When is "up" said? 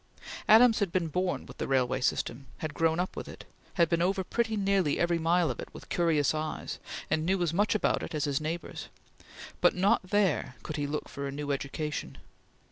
2.99-3.15